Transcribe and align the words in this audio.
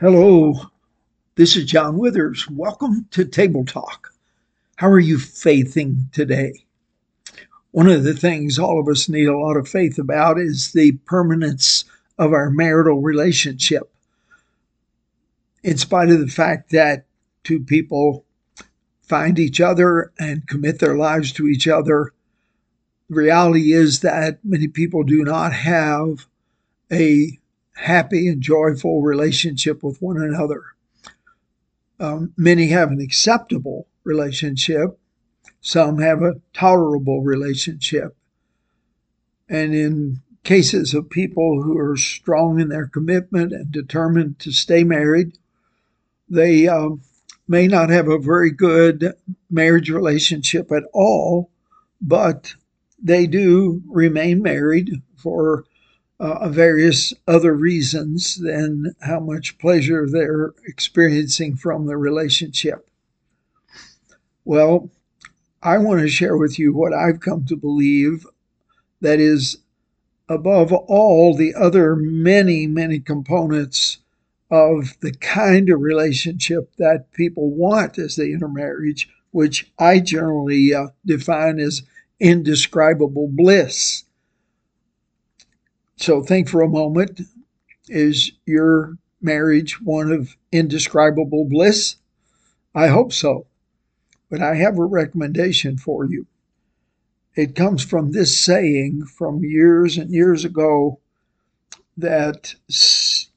Hello, 0.00 0.54
this 1.34 1.56
is 1.56 1.66
John 1.66 1.98
Withers. 1.98 2.48
Welcome 2.48 3.06
to 3.10 3.22
Table 3.26 3.66
Talk. 3.66 4.14
How 4.76 4.88
are 4.88 4.98
you 4.98 5.18
faithing 5.18 6.08
today? 6.10 6.64
One 7.72 7.86
of 7.86 8.02
the 8.02 8.14
things 8.14 8.58
all 8.58 8.80
of 8.80 8.88
us 8.88 9.10
need 9.10 9.26
a 9.26 9.36
lot 9.36 9.58
of 9.58 9.68
faith 9.68 9.98
about 9.98 10.38
is 10.38 10.72
the 10.72 10.92
permanence 11.04 11.84
of 12.16 12.32
our 12.32 12.48
marital 12.48 13.02
relationship. 13.02 13.92
In 15.62 15.76
spite 15.76 16.08
of 16.08 16.20
the 16.20 16.28
fact 16.28 16.70
that 16.70 17.04
two 17.44 17.60
people 17.60 18.24
find 19.02 19.38
each 19.38 19.60
other 19.60 20.12
and 20.18 20.48
commit 20.48 20.78
their 20.78 20.96
lives 20.96 21.30
to 21.32 21.46
each 21.46 21.68
other, 21.68 22.14
the 23.10 23.16
reality 23.16 23.74
is 23.74 24.00
that 24.00 24.38
many 24.42 24.66
people 24.66 25.02
do 25.02 25.24
not 25.24 25.52
have 25.52 26.26
a 26.90 27.38
happy 27.74 28.28
and 28.28 28.40
joyful 28.40 29.02
relationship 29.02 29.82
with 29.82 30.00
one 30.00 30.20
another. 30.20 30.62
Um, 31.98 32.32
many 32.36 32.68
have 32.68 32.90
an 32.90 33.00
acceptable 33.00 33.86
relationship, 34.04 34.98
some 35.60 35.98
have 35.98 36.22
a 36.22 36.40
tolerable 36.54 37.22
relationship. 37.22 38.16
And 39.48 39.74
in 39.74 40.20
cases 40.44 40.94
of 40.94 41.10
people 41.10 41.62
who 41.62 41.78
are 41.78 41.96
strong 41.96 42.60
in 42.60 42.68
their 42.68 42.86
commitment 42.86 43.52
and 43.52 43.70
determined 43.70 44.38
to 44.38 44.52
stay 44.52 44.84
married, 44.84 45.36
they 46.28 46.68
um, 46.68 47.02
may 47.46 47.66
not 47.66 47.90
have 47.90 48.08
a 48.08 48.18
very 48.18 48.50
good 48.50 49.12
marriage 49.50 49.90
relationship 49.90 50.70
at 50.72 50.84
all, 50.92 51.50
but 52.00 52.54
they 53.02 53.26
do 53.26 53.82
remain 53.88 54.42
married 54.42 55.02
for 55.16 55.64
uh, 56.20 56.48
various 56.50 57.14
other 57.26 57.54
reasons 57.54 58.36
than 58.36 58.94
how 59.00 59.18
much 59.18 59.58
pleasure 59.58 60.06
they're 60.06 60.52
experiencing 60.66 61.56
from 61.56 61.86
the 61.86 61.96
relationship. 61.96 62.88
Well, 64.44 64.90
I 65.62 65.78
want 65.78 66.00
to 66.00 66.08
share 66.08 66.36
with 66.36 66.58
you 66.58 66.74
what 66.74 66.92
I've 66.92 67.20
come 67.20 67.46
to 67.46 67.56
believe 67.56 68.26
that 69.00 69.18
is 69.18 69.58
above 70.28 70.72
all 70.72 71.34
the 71.34 71.54
other 71.54 71.96
many, 71.96 72.66
many 72.66 73.00
components 73.00 73.98
of 74.50 74.96
the 75.00 75.12
kind 75.12 75.70
of 75.70 75.80
relationship 75.80 76.70
that 76.76 77.12
people 77.12 77.50
want 77.50 77.98
as 77.98 78.16
they 78.16 78.32
enter 78.32 78.48
marriage, 78.48 79.08
which 79.30 79.72
I 79.78 80.00
generally 80.00 80.74
uh, 80.74 80.88
define 81.06 81.58
as 81.58 81.82
indescribable 82.18 83.28
bliss. 83.28 84.04
So 86.00 86.22
think 86.22 86.48
for 86.48 86.62
a 86.62 86.68
moment 86.68 87.20
is 87.86 88.32
your 88.46 88.96
marriage 89.20 89.82
one 89.82 90.10
of 90.10 90.34
indescribable 90.50 91.44
bliss? 91.44 91.96
I 92.74 92.86
hope 92.86 93.12
so. 93.12 93.46
But 94.30 94.40
I 94.40 94.54
have 94.54 94.78
a 94.78 94.84
recommendation 94.84 95.76
for 95.76 96.06
you. 96.06 96.26
It 97.36 97.54
comes 97.54 97.84
from 97.84 98.12
this 98.12 98.38
saying 98.38 99.04
from 99.18 99.44
years 99.44 99.98
and 99.98 100.10
years 100.10 100.42
ago 100.42 101.00
that 101.98 102.54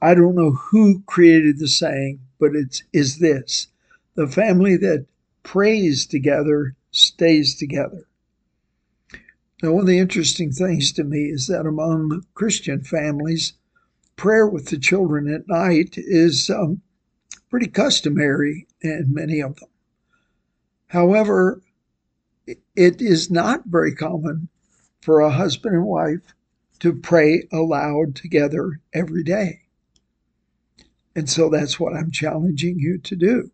I 0.00 0.14
don't 0.14 0.36
know 0.36 0.52
who 0.52 1.02
created 1.06 1.58
the 1.58 1.66
saying, 1.66 2.20
but 2.38 2.54
it's 2.54 2.84
is 2.92 3.18
this 3.18 3.66
the 4.14 4.28
family 4.28 4.76
that 4.76 5.06
prays 5.42 6.06
together 6.06 6.76
stays 6.92 7.56
together. 7.56 8.06
Now, 9.62 9.70
one 9.70 9.82
of 9.82 9.86
the 9.86 10.00
interesting 10.00 10.50
things 10.50 10.90
to 10.94 11.04
me 11.04 11.26
is 11.26 11.46
that 11.46 11.66
among 11.66 12.26
Christian 12.34 12.82
families, 12.82 13.52
prayer 14.16 14.44
with 14.44 14.66
the 14.66 14.78
children 14.78 15.32
at 15.32 15.46
night 15.46 15.94
is 15.96 16.50
um, 16.50 16.82
pretty 17.48 17.68
customary 17.68 18.66
in 18.80 19.14
many 19.14 19.38
of 19.38 19.60
them. 19.60 19.68
However, 20.88 21.62
it 22.44 23.00
is 23.00 23.30
not 23.30 23.66
very 23.66 23.94
common 23.94 24.48
for 25.00 25.20
a 25.20 25.30
husband 25.30 25.76
and 25.76 25.86
wife 25.86 26.34
to 26.80 26.92
pray 26.92 27.46
aloud 27.52 28.16
together 28.16 28.80
every 28.92 29.22
day. 29.22 29.60
And 31.14 31.30
so 31.30 31.48
that's 31.48 31.78
what 31.78 31.94
I'm 31.94 32.10
challenging 32.10 32.80
you 32.80 32.98
to 32.98 33.14
do. 33.14 33.52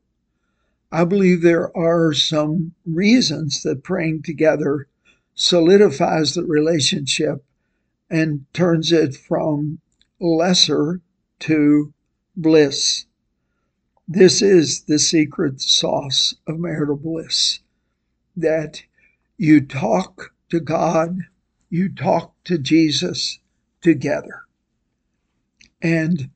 I 0.91 1.05
believe 1.05 1.43
there 1.43 1.77
are 1.77 2.15
some 2.15 2.73
reasons 2.87 3.63
that 3.63 3.85
praying 3.85 4.23
together 4.23 4.89
solidifies 5.39 6.35
the 6.35 6.43
relationship 6.43 7.45
and 8.11 8.45
turns 8.53 8.91
it 8.91 9.15
from 9.15 9.79
lesser 10.19 11.01
to 11.39 11.95
bliss. 12.35 13.07
This 14.09 14.43
is 14.43 14.83
the 14.83 14.99
secret 14.99 15.61
sauce 15.61 16.35
of 16.49 16.59
marital 16.59 16.97
bliss 16.97 17.61
that 18.37 18.83
you 19.37 19.61
talk 19.61 20.35
to 20.51 20.59
God, 20.59 21.19
you 21.71 21.89
talk 21.89 22.35
to 22.45 22.59
Jesus 22.59 23.39
together. 23.81 24.43
And 25.81 26.31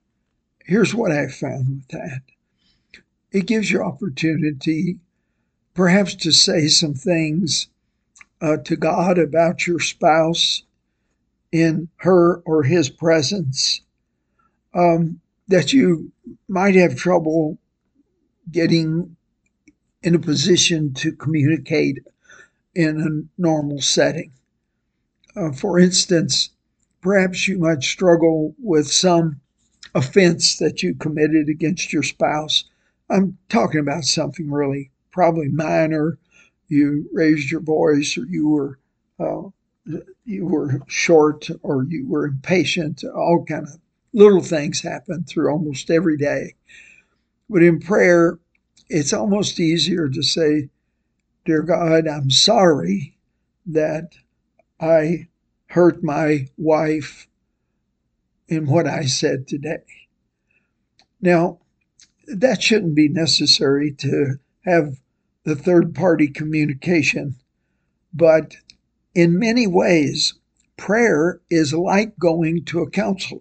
here's 0.65 0.95
what 0.95 1.11
I 1.11 1.27
found 1.27 1.69
with 1.69 1.89
that 1.89 2.23
it 3.33 3.47
gives 3.47 3.69
you 3.73 3.83
opportunity 3.83 5.01
perhaps 5.75 6.15
to 6.15 6.31
say 6.31 6.69
some 6.69 6.95
things 6.95 7.67
uh, 8.43 8.57
to 8.65 8.77
God 8.77 9.19
about 9.19 9.67
your 9.67 9.79
spouse 9.79 10.65
in 11.53 11.89
her 11.97 12.39
or 12.45 12.65
his 12.65 12.91
presence 12.91 13.83
um, 14.75 15.21
that 15.49 15.73
you 15.73 16.11
might 16.49 16.75
have 16.75 16.97
trouble 16.97 17.59
getting 18.51 19.17
in 20.03 20.15
a 20.15 20.19
position 20.19 20.93
to 20.95 21.13
communicate 21.13 21.99
in 22.75 23.01
a 23.01 23.41
normal 23.41 23.81
setting. 23.81 24.33
Uh, 25.37 25.53
for 25.53 25.79
instance, 25.79 26.51
perhaps 27.01 27.47
you 27.47 27.59
might 27.59 27.83
struggle 27.83 28.55
with 28.59 28.91
some 28.91 29.41
offense 29.95 30.57
that 30.59 30.83
you 30.83 30.95
committed 30.95 31.49
against 31.49 31.93
your 31.93 32.03
spouse. 32.03 32.65
I'm 33.09 33.39
talking 33.49 33.81
about 33.81 34.05
something 34.05 34.51
really 34.51 34.91
probably 35.11 35.49
minor 35.49 36.19
you 36.73 37.09
raised 37.13 37.51
your 37.51 37.61
voice 37.61 38.17
or 38.17 38.25
you 38.25 38.49
were 38.49 38.79
uh, 39.21 39.43
you 40.25 40.47
were 40.47 40.81
short 40.87 41.49
or 41.63 41.85
you 41.85 42.09
were 42.09 42.27
impatient 42.27 43.05
all 43.05 43.45
kind 43.45 43.67
of 43.67 43.79
little 44.15 44.43
things 44.43 44.81
happen 44.81 45.25
through 45.25 45.51
almost 45.51 45.91
every 45.91 46.17
day. 46.17 46.55
But 47.51 47.63
in 47.63 47.79
prayer 47.79 48.39
it's 48.89 49.13
almost 49.13 49.61
easier 49.61 50.09
to 50.09 50.23
say 50.23 50.69
dear 51.45 51.63
god 51.63 52.07
i'm 52.07 52.31
sorry 52.31 53.17
that 53.67 54.13
i 54.81 55.29
hurt 55.67 56.03
my 56.03 56.47
wife 56.57 57.29
in 58.49 58.67
what 58.67 58.87
i 58.87 59.05
said 59.05 59.47
today. 59.47 59.85
Now 61.21 61.59
that 62.27 62.63
shouldn't 62.63 62.95
be 62.95 63.09
necessary 63.09 63.93
to 63.99 64.39
have 64.65 65.02
the 65.45 65.57
third 65.57 65.95
party 65.95 66.29
communication. 66.29 67.35
But 68.15 68.57
in 69.15 69.39
many 69.39 69.67
ways, 69.67 70.35
prayer 70.77 71.41
is 71.51 71.73
like 71.73 72.19
going 72.19 72.65
to 72.67 72.81
a 72.81 72.91
counselor, 72.91 73.41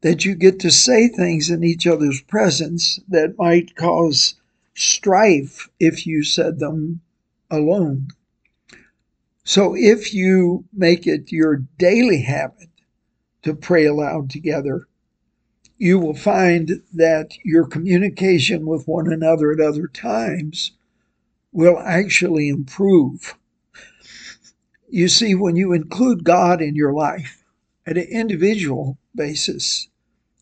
that 0.00 0.24
you 0.24 0.34
get 0.34 0.58
to 0.60 0.70
say 0.70 1.08
things 1.08 1.50
in 1.50 1.64
each 1.64 1.86
other's 1.86 2.20
presence 2.22 3.00
that 3.08 3.38
might 3.38 3.76
cause 3.76 4.34
strife 4.74 5.68
if 5.80 6.06
you 6.06 6.22
said 6.22 6.58
them 6.58 7.00
alone. 7.50 8.08
So 9.44 9.74
if 9.76 10.12
you 10.12 10.64
make 10.72 11.06
it 11.06 11.30
your 11.30 11.56
daily 11.78 12.22
habit 12.22 12.68
to 13.42 13.54
pray 13.54 13.84
aloud 13.84 14.30
together, 14.30 14.86
you 15.78 15.98
will 15.98 16.14
find 16.14 16.82
that 16.94 17.30
your 17.44 17.66
communication 17.66 18.66
with 18.66 18.88
one 18.88 19.12
another 19.12 19.52
at 19.52 19.60
other 19.60 19.86
times 19.86 20.72
will 21.56 21.78
actually 21.78 22.50
improve. 22.50 23.34
You 24.90 25.08
see, 25.08 25.34
when 25.34 25.56
you 25.56 25.72
include 25.72 26.22
God 26.22 26.60
in 26.60 26.76
your 26.76 26.92
life 26.92 27.42
at 27.86 27.96
an 27.96 28.06
individual 28.10 28.98
basis, 29.14 29.88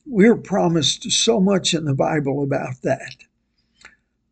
we're 0.04 0.36
promised 0.36 1.08
so 1.12 1.38
much 1.38 1.72
in 1.72 1.84
the 1.84 1.94
Bible 1.94 2.42
about 2.42 2.82
that. 2.82 3.14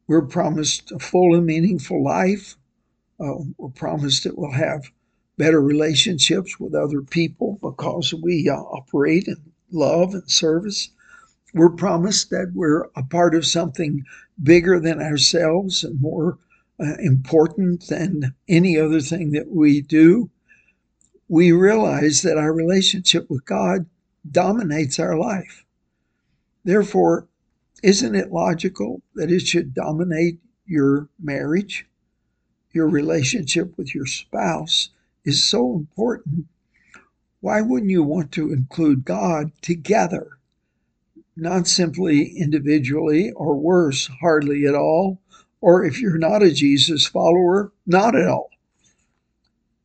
We're 0.08 0.26
promised 0.26 0.90
a 0.90 0.98
full 0.98 1.36
and 1.36 1.46
meaningful 1.46 2.02
life. 2.02 2.56
Uh, 3.20 3.44
we're 3.58 3.68
promised 3.68 4.24
that 4.24 4.36
we'll 4.36 4.50
have 4.50 4.90
better 5.38 5.62
relationships 5.62 6.58
with 6.58 6.74
other 6.74 7.00
people 7.00 7.60
because 7.62 8.12
we 8.12 8.48
uh, 8.48 8.56
operate 8.56 9.28
in 9.28 9.36
love 9.70 10.14
and 10.14 10.28
service. 10.28 10.90
We're 11.54 11.70
promised 11.70 12.30
that 12.30 12.50
we're 12.56 12.88
a 12.96 13.04
part 13.08 13.36
of 13.36 13.46
something 13.46 14.04
bigger 14.42 14.80
than 14.80 15.00
ourselves 15.00 15.84
and 15.84 16.00
more 16.00 16.38
uh, 16.80 16.94
important 17.00 17.86
than 17.88 18.34
any 18.48 18.78
other 18.78 19.00
thing 19.00 19.32
that 19.32 19.50
we 19.50 19.80
do, 19.80 20.30
we 21.28 21.52
realize 21.52 22.22
that 22.22 22.38
our 22.38 22.52
relationship 22.52 23.28
with 23.30 23.44
God 23.44 23.86
dominates 24.30 24.98
our 24.98 25.18
life. 25.18 25.64
Therefore, 26.64 27.26
isn't 27.82 28.14
it 28.14 28.32
logical 28.32 29.02
that 29.14 29.30
it 29.30 29.40
should 29.40 29.74
dominate 29.74 30.38
your 30.66 31.08
marriage? 31.20 31.86
Your 32.72 32.88
relationship 32.88 33.76
with 33.76 33.94
your 33.94 34.06
spouse 34.06 34.90
is 35.24 35.44
so 35.44 35.74
important. 35.74 36.46
Why 37.40 37.60
wouldn't 37.60 37.90
you 37.90 38.02
want 38.02 38.30
to 38.32 38.52
include 38.52 39.04
God 39.04 39.50
together? 39.62 40.38
Not 41.36 41.66
simply 41.66 42.36
individually, 42.36 43.32
or 43.32 43.56
worse, 43.56 44.06
hardly 44.20 44.64
at 44.66 44.74
all, 44.74 45.18
or 45.62 45.84
if 45.84 46.00
you're 46.00 46.18
not 46.18 46.42
a 46.42 46.52
Jesus 46.52 47.06
follower, 47.06 47.72
not 47.86 48.14
at 48.16 48.28
all. 48.28 48.50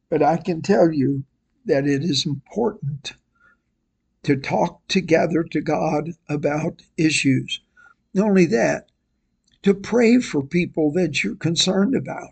But 0.09 0.23
I 0.23 0.37
can 0.37 0.61
tell 0.61 0.91
you 0.91 1.23
that 1.65 1.87
it 1.87 2.03
is 2.03 2.25
important 2.25 3.13
to 4.23 4.35
talk 4.35 4.85
together 4.87 5.43
to 5.43 5.61
God 5.61 6.09
about 6.27 6.81
issues. 6.97 7.61
Not 8.13 8.29
only 8.29 8.47
that, 8.47 8.89
to 9.61 9.73
pray 9.73 10.19
for 10.19 10.43
people 10.43 10.91
that 10.93 11.23
you're 11.23 11.35
concerned 11.35 11.95
about, 11.95 12.31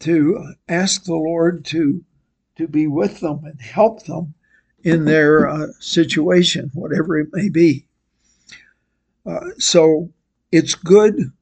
to 0.00 0.54
ask 0.68 1.04
the 1.04 1.14
Lord 1.14 1.64
to, 1.66 2.04
to 2.56 2.66
be 2.66 2.86
with 2.86 3.20
them 3.20 3.44
and 3.44 3.60
help 3.60 4.04
them 4.04 4.34
in 4.82 5.04
their 5.04 5.48
uh, 5.48 5.66
situation, 5.78 6.70
whatever 6.74 7.18
it 7.18 7.28
may 7.32 7.48
be. 7.48 7.86
Uh, 9.24 9.50
so 9.58 10.10
it's 10.50 10.74
good 10.74 11.32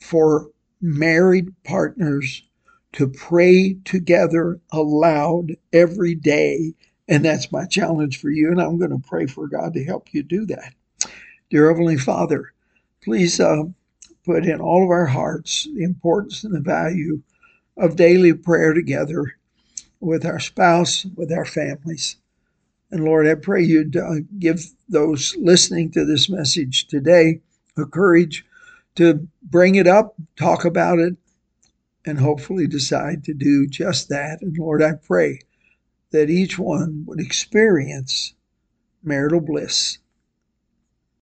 for 0.00 0.50
married 0.80 1.48
partners 1.64 2.42
to 2.92 3.06
pray 3.08 3.74
together 3.84 4.60
aloud 4.72 5.56
every 5.72 6.14
day. 6.14 6.74
And 7.08 7.24
that's 7.24 7.52
my 7.52 7.66
challenge 7.66 8.20
for 8.20 8.30
you. 8.30 8.50
And 8.50 8.60
I'm 8.60 8.78
going 8.78 8.90
to 8.90 9.08
pray 9.08 9.26
for 9.26 9.46
God 9.46 9.74
to 9.74 9.84
help 9.84 10.12
you 10.12 10.22
do 10.22 10.46
that. 10.46 10.74
Dear 11.50 11.68
Heavenly 11.68 11.96
Father, 11.96 12.52
please 13.02 13.40
uh, 13.40 13.64
put 14.24 14.44
in 14.44 14.60
all 14.60 14.84
of 14.84 14.90
our 14.90 15.06
hearts 15.06 15.68
the 15.74 15.82
importance 15.82 16.44
and 16.44 16.54
the 16.54 16.60
value 16.60 17.22
of 17.76 17.96
daily 17.96 18.32
prayer 18.32 18.72
together 18.72 19.36
with 20.00 20.24
our 20.24 20.40
spouse, 20.40 21.04
with 21.16 21.32
our 21.32 21.44
families. 21.44 22.16
And 22.90 23.04
Lord, 23.04 23.26
I 23.26 23.34
pray 23.34 23.62
you'd 23.62 23.96
uh, 23.96 24.20
give 24.38 24.64
those 24.88 25.36
listening 25.36 25.90
to 25.92 26.04
this 26.04 26.28
message 26.28 26.88
today 26.88 27.40
a 27.76 27.84
courage 27.84 28.44
to 28.96 29.28
bring 29.42 29.74
it 29.76 29.86
up, 29.86 30.14
talk 30.36 30.64
about 30.64 30.98
it, 30.98 31.16
and 32.04 32.18
hopefully 32.18 32.66
decide 32.66 33.24
to 33.24 33.34
do 33.34 33.66
just 33.66 34.08
that. 34.08 34.42
And 34.42 34.56
Lord, 34.58 34.82
I 34.82 34.92
pray 34.94 35.40
that 36.10 36.30
each 36.30 36.58
one 36.58 37.04
would 37.06 37.20
experience 37.20 38.34
marital 39.02 39.40
bliss 39.40 39.98